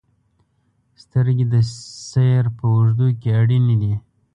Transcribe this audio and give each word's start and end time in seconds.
•سترګې 1.01 1.45
د 1.53 1.55
سیر 2.09 2.43
په 2.57 2.65
اوږدو 2.73 3.07
کې 3.21 3.29
اړینې 3.41 3.75
دي. 3.81 3.93